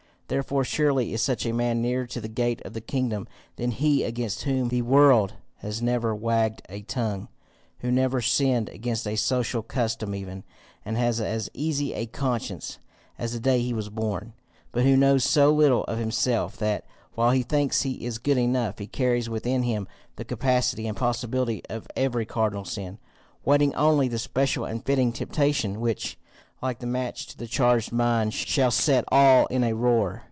Therefore 0.31 0.63
surely 0.63 1.11
is 1.11 1.21
such 1.21 1.45
a 1.45 1.51
man 1.51 1.81
nearer 1.81 2.05
to 2.05 2.21
the 2.21 2.29
gate 2.29 2.61
of 2.63 2.71
the 2.71 2.79
kingdom 2.79 3.27
than 3.57 3.71
he 3.71 4.05
against 4.05 4.43
whom 4.43 4.69
the 4.69 4.81
world 4.81 5.33
has 5.57 5.81
never 5.81 6.15
wagged 6.15 6.61
a 6.69 6.83
tongue, 6.83 7.27
who 7.79 7.91
never 7.91 8.21
sinned 8.21 8.69
against 8.69 9.05
a 9.05 9.17
social 9.17 9.61
custom 9.61 10.15
even, 10.15 10.45
and 10.85 10.95
has 10.95 11.19
as 11.19 11.49
easy 11.53 11.93
a 11.93 12.05
conscience 12.05 12.79
as 13.19 13.33
the 13.33 13.41
day 13.41 13.59
he 13.61 13.73
was 13.73 13.89
born; 13.89 14.31
but 14.71 14.83
who 14.85 14.95
knows 14.95 15.25
so 15.25 15.51
little 15.51 15.83
of 15.83 15.99
himself 15.99 16.55
that, 16.55 16.85
while 17.15 17.31
he 17.31 17.43
thinks 17.43 17.81
he 17.81 18.05
is 18.05 18.17
good 18.17 18.37
enough, 18.37 18.79
he 18.79 18.87
carries 18.87 19.27
within 19.29 19.63
him 19.63 19.85
the 20.15 20.23
capacity 20.23 20.87
and 20.87 20.95
possibility 20.95 21.61
of 21.69 21.87
every 21.97 22.25
cardinal 22.25 22.63
sin, 22.63 22.99
waiting 23.43 23.75
only 23.75 24.07
the 24.07 24.17
special 24.17 24.63
and 24.63 24.85
fitting 24.85 25.11
temptation 25.11 25.81
which, 25.81 26.17
like 26.61 26.79
the 26.79 26.87
match 26.87 27.25
to 27.25 27.37
the 27.37 27.47
charged 27.47 27.91
mine, 27.91 28.29
shall 28.29 28.69
set 28.71 29.03
all 29.11 29.45
in 29.47 29.61
a 29.63 29.73
roar! 29.73 30.19